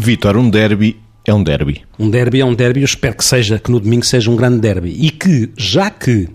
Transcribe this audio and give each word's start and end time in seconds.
Vitor, 0.00 0.36
um 0.38 0.48
derby 0.48 0.96
é 1.26 1.34
um 1.34 1.42
derby. 1.42 1.82
Um 1.98 2.08
derby 2.08 2.40
é 2.40 2.44
um 2.44 2.54
derby, 2.54 2.80
eu 2.80 2.86
espero 2.86 3.14
que 3.14 3.24
seja, 3.24 3.58
que 3.58 3.70
no 3.70 3.78
domingo 3.78 4.04
seja 4.04 4.30
um 4.30 4.36
grande 4.36 4.58
derby. 4.58 4.96
E 4.98 5.10
que, 5.10 5.50
já 5.58 5.90
que 5.90 6.26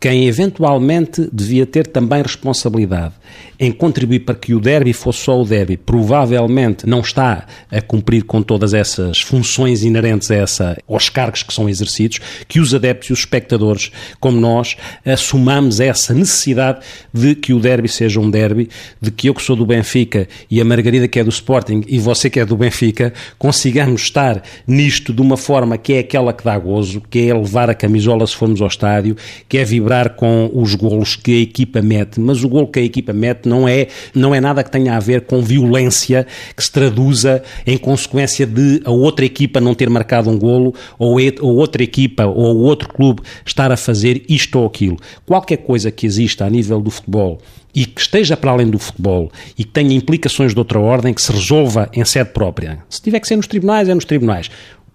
quem 0.00 0.26
eventualmente 0.26 1.28
devia 1.30 1.66
ter 1.66 1.86
também 1.86 2.22
responsabilidade 2.22 3.12
em 3.58 3.70
contribuir 3.70 4.20
para 4.20 4.34
que 4.34 4.54
o 4.54 4.60
derby 4.60 4.94
fosse 4.94 5.18
só 5.18 5.38
o 5.38 5.44
derby, 5.44 5.76
provavelmente 5.76 6.86
não 6.86 7.00
está 7.00 7.46
a 7.70 7.82
cumprir 7.82 8.24
com 8.24 8.40
todas 8.40 8.72
essas 8.72 9.20
funções 9.20 9.84
inerentes 9.84 10.30
a 10.30 10.36
essa, 10.36 10.78
aos 10.88 11.10
cargos 11.10 11.42
que 11.42 11.52
são 11.52 11.68
exercidos, 11.68 12.20
que 12.48 12.58
os 12.58 12.74
adeptos 12.74 13.10
e 13.10 13.12
os 13.12 13.18
espectadores, 13.18 13.92
como 14.18 14.40
nós, 14.40 14.78
assumamos 15.04 15.78
essa 15.78 16.14
necessidade 16.14 16.80
de 17.12 17.34
que 17.34 17.52
o 17.52 17.60
derby 17.60 17.86
seja 17.86 18.18
um 18.18 18.30
derby, 18.30 18.70
de 18.98 19.10
que 19.10 19.28
eu 19.28 19.34
que 19.34 19.42
sou 19.42 19.54
do 19.54 19.66
Benfica 19.66 20.26
e 20.50 20.58
a 20.58 20.64
Margarida 20.64 21.06
que 21.06 21.18
é 21.18 21.24
do 21.24 21.28
Sporting 21.28 21.82
e 21.86 21.98
você 21.98 22.30
que 22.30 22.40
é 22.40 22.46
do 22.46 22.56
Benfica, 22.56 23.12
consigamos 23.38 24.02
estar 24.02 24.42
nisto 24.66 25.12
de 25.12 25.20
uma 25.20 25.36
forma 25.36 25.76
que 25.76 25.92
é 25.92 25.98
aquela 25.98 26.32
que 26.32 26.42
dá 26.42 26.58
gozo, 26.58 27.02
que 27.10 27.28
é 27.28 27.34
levar 27.34 27.68
a 27.68 27.74
camisola 27.74 28.26
se 28.26 28.34
formos 28.34 28.62
ao 28.62 28.68
estádio, 28.68 29.14
que 29.46 29.58
é 29.58 29.64
vibrar 29.64 29.89
com 30.16 30.50
os 30.54 30.74
golos 30.74 31.16
que 31.16 31.38
a 31.38 31.40
equipa 31.40 31.82
mete, 31.82 32.20
mas 32.20 32.44
o 32.44 32.48
golo 32.48 32.68
que 32.68 32.78
a 32.78 32.82
equipa 32.82 33.12
mete 33.12 33.48
não 33.48 33.68
é, 33.68 33.88
não 34.14 34.34
é 34.34 34.40
nada 34.40 34.62
que 34.62 34.70
tenha 34.70 34.96
a 34.96 35.00
ver 35.00 35.22
com 35.22 35.42
violência 35.42 36.26
que 36.56 36.62
se 36.62 36.70
traduza 36.70 37.42
em 37.66 37.76
consequência 37.76 38.46
de 38.46 38.80
a 38.84 38.90
outra 38.90 39.24
equipa 39.24 39.60
não 39.60 39.74
ter 39.74 39.90
marcado 39.90 40.30
um 40.30 40.38
golo 40.38 40.74
ou 40.98 41.18
a 41.18 41.44
outra 41.44 41.82
equipa 41.82 42.26
ou 42.26 42.58
outro 42.58 42.88
clube 42.88 43.22
estar 43.44 43.72
a 43.72 43.76
fazer 43.76 44.22
isto 44.28 44.58
ou 44.58 44.66
aquilo. 44.66 44.96
Qualquer 45.26 45.58
coisa 45.58 45.90
que 45.90 46.06
exista 46.06 46.44
a 46.44 46.50
nível 46.50 46.80
do 46.80 46.90
futebol 46.90 47.40
e 47.74 47.86
que 47.86 48.00
esteja 48.00 48.36
para 48.36 48.50
além 48.50 48.68
do 48.68 48.78
futebol 48.78 49.30
e 49.56 49.64
que 49.64 49.70
tenha 49.70 49.94
implicações 49.94 50.52
de 50.52 50.58
outra 50.58 50.78
ordem, 50.78 51.14
que 51.14 51.22
se 51.22 51.32
resolva 51.32 51.88
em 51.92 52.04
sede 52.04 52.30
própria. 52.30 52.78
Se 52.88 53.00
tiver 53.00 53.20
que 53.20 53.28
ser 53.28 53.36
nos 53.36 53.46
tribunais, 53.46 53.88
é 53.88 53.94
nos 53.94 54.04
tribunais. 54.04 54.50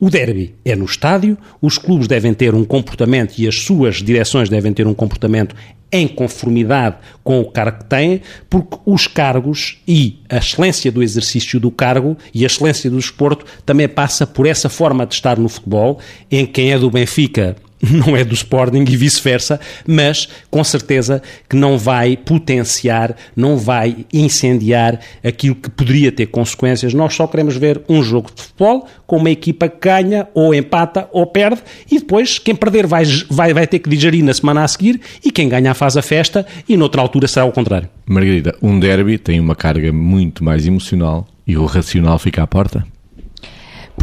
O 0.05 0.09
derby 0.11 0.53
é 0.63 0.75
no 0.75 0.85
estádio, 0.85 1.35
os 1.59 1.79
clubes 1.79 2.07
devem 2.07 2.31
ter 2.31 2.53
um 2.53 2.63
comportamento 2.63 3.39
e 3.39 3.47
as 3.47 3.61
suas 3.61 4.03
direções 4.03 4.49
devem 4.49 4.71
ter 4.71 4.85
um 4.85 4.93
comportamento 4.93 5.55
em 5.91 6.07
conformidade 6.07 6.97
com 7.23 7.41
o 7.41 7.49
cargo 7.49 7.79
que 7.79 7.85
têm, 7.85 8.21
porque 8.47 8.77
os 8.85 9.07
cargos 9.07 9.81
e 9.87 10.19
a 10.29 10.37
excelência 10.37 10.91
do 10.91 11.01
exercício 11.01 11.59
do 11.59 11.71
cargo 11.71 12.15
e 12.31 12.43
a 12.43 12.45
excelência 12.45 12.87
do 12.87 12.97
desporto 12.97 13.47
também 13.65 13.87
passa 13.87 14.27
por 14.27 14.45
essa 14.45 14.69
forma 14.69 15.07
de 15.07 15.15
estar 15.15 15.39
no 15.39 15.49
futebol, 15.49 15.99
em 16.29 16.45
quem 16.45 16.71
é 16.71 16.77
do 16.77 16.91
Benfica 16.91 17.55
não 17.91 18.15
é 18.15 18.23
do 18.23 18.33
Sporting 18.33 18.85
e 18.87 18.97
vice-versa, 18.97 19.59
mas 19.87 20.27
com 20.49 20.63
certeza 20.63 21.21
que 21.49 21.55
não 21.55 21.77
vai 21.77 22.17
potenciar, 22.17 23.15
não 23.35 23.57
vai 23.57 24.05
incendiar 24.11 24.99
aquilo 25.23 25.55
que 25.55 25.69
poderia 25.69 26.11
ter 26.11 26.27
consequências. 26.27 26.93
Nós 26.93 27.13
só 27.13 27.27
queremos 27.27 27.57
ver 27.57 27.81
um 27.87 28.01
jogo 28.01 28.31
de 28.33 28.41
futebol 28.41 28.87
com 29.05 29.17
uma 29.17 29.29
equipa 29.29 29.67
que 29.67 29.77
ganha, 29.87 30.27
ou 30.33 30.53
empata, 30.53 31.07
ou 31.11 31.25
perde, 31.25 31.61
e 31.89 31.99
depois 31.99 32.39
quem 32.39 32.55
perder 32.55 32.87
vai, 32.87 33.03
vai, 33.29 33.53
vai 33.53 33.67
ter 33.67 33.79
que 33.79 33.89
digerir 33.89 34.23
na 34.23 34.33
semana 34.33 34.63
a 34.63 34.67
seguir, 34.67 34.99
e 35.23 35.31
quem 35.31 35.49
ganhar 35.49 35.73
faz 35.73 35.97
a 35.97 36.01
festa, 36.01 36.45
e 36.67 36.75
noutra 36.75 37.01
altura 37.01 37.27
será 37.27 37.45
o 37.45 37.51
contrário. 37.51 37.89
Margarida, 38.05 38.55
um 38.61 38.79
derby 38.79 39.17
tem 39.17 39.39
uma 39.39 39.55
carga 39.55 39.91
muito 39.91 40.43
mais 40.43 40.65
emocional 40.65 41.27
e 41.45 41.57
o 41.57 41.65
racional 41.65 42.17
fica 42.17 42.41
à 42.41 42.47
porta? 42.47 42.85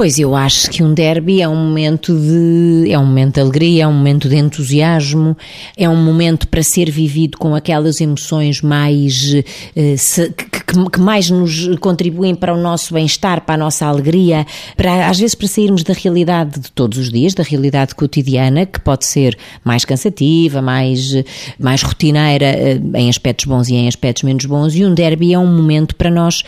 Pois 0.02 0.18
eu 0.18 0.34
acho 0.34 0.68
que 0.68 0.82
um 0.82 0.92
derby 0.92 1.40
é 1.40 1.48
um 1.48 1.54
momento 1.54 2.12
de 2.12 2.90
é 2.90 2.98
um 2.98 3.06
momento 3.06 3.34
de 3.34 3.40
alegria, 3.40 3.84
é 3.84 3.86
um 3.86 3.92
momento 3.92 4.28
de 4.28 4.36
entusiasmo, 4.36 5.36
é 5.76 5.88
um 5.88 5.94
momento 5.94 6.48
para 6.48 6.60
ser 6.60 6.90
vivido 6.90 7.38
com 7.38 7.54
aquelas 7.54 8.00
emoções 8.00 8.60
mais 8.60 9.32
eh, 9.76 9.96
se, 9.96 10.28
que, 10.30 10.90
que, 10.90 11.00
mais 11.00 11.30
nos 11.30 11.76
contribuem 11.76 12.34
para 12.34 12.52
o 12.52 12.60
nosso 12.60 12.92
bem-estar, 12.92 13.42
para 13.42 13.54
a 13.54 13.56
nossa 13.56 13.86
alegria, 13.86 14.44
para 14.76 15.08
às 15.08 15.20
vezes 15.20 15.36
para 15.36 15.46
sairmos 15.46 15.84
da 15.84 15.94
realidade 15.94 16.58
de 16.58 16.72
todos 16.72 16.98
os 16.98 17.08
dias, 17.08 17.32
da 17.32 17.44
realidade 17.44 17.94
cotidiana, 17.94 18.66
que 18.66 18.80
pode 18.80 19.06
ser 19.06 19.38
mais 19.62 19.84
cansativa, 19.84 20.60
mais 20.60 21.14
mais 21.60 21.80
rotineira 21.80 22.46
eh, 22.46 22.80
em 22.94 23.08
aspectos 23.08 23.46
bons 23.46 23.68
e 23.68 23.76
em 23.76 23.86
aspectos 23.86 24.24
menos 24.24 24.46
bons, 24.46 24.74
e 24.74 24.84
um 24.84 24.92
derby 24.92 25.32
é 25.32 25.38
um 25.38 25.46
momento 25.46 25.94
para 25.94 26.10
nós, 26.10 26.42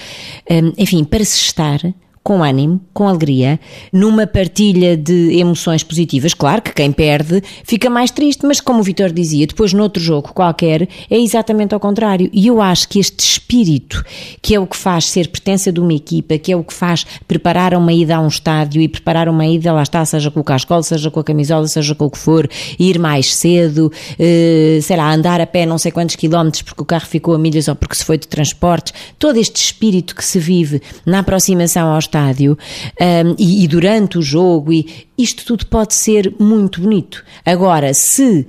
eh, 0.50 0.60
enfim, 0.76 1.04
para 1.04 1.24
se 1.24 1.38
estar 1.38 1.78
com 2.24 2.42
ânimo, 2.42 2.80
com 2.94 3.06
alegria, 3.06 3.60
numa 3.92 4.26
partilha 4.26 4.96
de 4.96 5.38
emoções 5.38 5.84
positivas. 5.84 6.32
Claro 6.32 6.62
que 6.62 6.72
quem 6.72 6.90
perde 6.90 7.42
fica 7.62 7.90
mais 7.90 8.10
triste, 8.10 8.46
mas 8.46 8.62
como 8.62 8.80
o 8.80 8.82
Vitor 8.82 9.12
dizia, 9.12 9.46
depois 9.46 9.74
noutro 9.74 10.02
jogo 10.02 10.32
qualquer 10.32 10.88
é 11.10 11.18
exatamente 11.18 11.74
ao 11.74 11.80
contrário. 11.80 12.30
E 12.32 12.46
eu 12.46 12.62
acho 12.62 12.88
que 12.88 12.98
este 12.98 13.20
espírito, 13.20 14.02
que 14.40 14.54
é 14.54 14.58
o 14.58 14.66
que 14.66 14.76
faz 14.76 15.10
ser 15.10 15.28
pertença 15.28 15.70
de 15.70 15.78
uma 15.80 15.92
equipa, 15.92 16.38
que 16.38 16.50
é 16.50 16.56
o 16.56 16.64
que 16.64 16.72
faz 16.72 17.04
preparar 17.28 17.74
uma 17.74 17.92
ida 17.92 18.16
a 18.16 18.20
um 18.20 18.28
estádio 18.28 18.80
e 18.80 18.88
preparar 18.88 19.28
uma 19.28 19.46
ida, 19.46 19.70
lá 19.70 19.82
está, 19.82 20.02
seja 20.06 20.30
com 20.30 20.40
o 20.40 20.44
cascol, 20.44 20.82
seja 20.82 21.10
com 21.10 21.20
a 21.20 21.24
camisola, 21.24 21.68
seja 21.68 21.94
com 21.94 22.06
o 22.06 22.10
que 22.10 22.18
for, 22.18 22.48
ir 22.78 22.98
mais 22.98 23.34
cedo, 23.34 23.92
eh, 24.18 24.78
sei 24.80 24.96
lá, 24.96 25.12
andar 25.12 25.42
a 25.42 25.46
pé 25.46 25.66
não 25.66 25.76
sei 25.76 25.92
quantos 25.92 26.16
quilómetros 26.16 26.62
porque 26.62 26.80
o 26.80 26.86
carro 26.86 27.06
ficou 27.06 27.34
a 27.34 27.38
milhas 27.38 27.68
ou 27.68 27.76
porque 27.76 27.96
se 27.96 28.04
foi 28.04 28.16
de 28.16 28.26
transportes, 28.26 28.94
todo 29.18 29.38
este 29.38 29.56
espírito 29.56 30.14
que 30.14 30.24
se 30.24 30.38
vive 30.38 30.80
na 31.04 31.18
aproximação 31.18 31.88
ao 31.88 31.98
estádio 32.14 32.56
um, 33.00 33.34
e, 33.38 33.64
e, 33.64 33.68
durante 33.68 34.18
o 34.18 34.22
jogo, 34.22 34.72
e 34.72 35.06
isto 35.16 35.44
tudo 35.44 35.66
pode 35.66 35.94
ser 35.94 36.34
muito 36.38 36.80
bonito. 36.80 37.24
Agora, 37.44 37.92
se, 37.94 38.40
uh, 38.40 38.46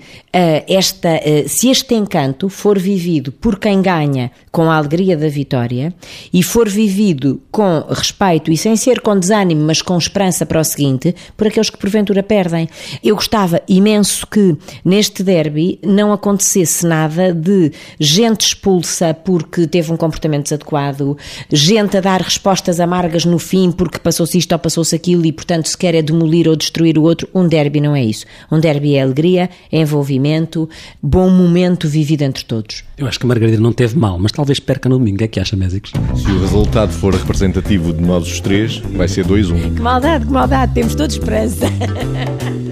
esta, 0.68 1.16
uh, 1.16 1.50
se 1.50 1.70
este 1.70 1.96
encanto 1.96 2.50
for 2.50 2.78
vivido 2.78 3.32
por 3.32 3.60
quem 3.60 3.82
ganha 3.82 4.32
com 4.52 4.70
a 4.70 4.76
alegria 4.76 5.18
da 5.18 5.28
vitória 5.28 5.94
e 6.34 6.42
for 6.42 6.68
vivido 6.70 7.42
com 7.52 7.86
respeito 7.90 8.52
e 8.52 8.58
sem 8.58 8.76
ser 8.76 9.02
com 9.02 9.18
desânimo, 9.18 9.62
mas 9.62 9.82
com 9.82 9.98
esperança 9.98 10.46
para 10.46 10.60
o 10.60 10.64
seguinte, 10.64 11.16
por 11.36 11.48
aqueles 11.48 11.70
que 11.70 11.78
porventura 11.78 12.24
perdem. 12.24 12.68
Eu 13.04 13.16
gostava 13.16 13.62
imenso 13.68 14.26
que 14.28 14.56
neste 14.84 15.24
derby 15.24 15.80
não 15.84 16.14
acontecesse 16.14 16.86
nada 16.86 17.34
de 17.34 17.72
gente 18.00 18.42
expulsa 18.42 19.14
porque 19.14 19.68
teve 19.68 19.92
um 19.92 19.98
comportamento 19.98 20.44
desadequado, 20.46 21.18
gente 21.52 21.98
a 21.98 22.02
dar 22.02 22.22
respostas 22.22 22.80
amargas 22.80 23.26
no 23.26 23.38
fim 23.38 23.55
fim 23.56 23.72
porque 23.72 24.00
passou-se 24.00 24.38
isto 24.38 24.52
ou 24.52 24.60
passou-se 24.60 24.94
aquilo 24.94 25.26
e, 25.26 25.32
portanto, 25.32 25.68
se 25.68 25.78
quer 25.78 25.96
é 25.96 26.02
demolir 26.02 26.46
ou 26.46 26.58
destruir 26.58 26.98
o 26.98 27.04
outro. 27.04 27.26
Um 27.34 27.48
derby 27.48 27.80
não 27.80 27.96
é 27.96 28.04
isso. 28.04 28.26
Um 28.52 28.60
derby 28.60 28.96
é 28.96 29.02
alegria, 29.02 29.50
é 29.72 29.80
envolvimento, 29.80 30.70
bom 31.02 31.30
momento 31.30 31.88
vivido 31.88 32.24
entre 32.24 32.44
todos. 32.44 32.84
Eu 32.98 33.08
acho 33.08 33.18
que 33.18 33.26
a 33.26 33.30
Margarida 33.30 33.62
não 33.62 33.72
teve 33.72 33.98
mal, 33.98 34.20
mas 34.20 34.34
talvez 34.34 34.60
perca 34.60 34.90
no 34.90 34.98
domingo. 34.98 35.16
O 35.16 35.20
que 35.20 35.24
é 35.24 35.28
que 35.30 35.40
acha, 35.40 35.56
Mésicos? 35.56 35.94
Se 36.18 36.30
o 36.30 36.42
resultado 36.42 36.92
for 36.92 37.16
representativo 37.16 37.94
de 37.94 38.02
nós 38.02 38.28
os 38.28 38.42
três, 38.42 38.80
vai 38.80 39.08
ser 39.08 39.26
2-1. 39.26 39.54
Um. 39.54 39.76
Que 39.76 39.82
maldade, 39.82 40.26
que 40.26 40.32
maldade. 40.32 40.74
Temos 40.74 40.94
todos 40.94 41.16
esperança. 41.16 41.66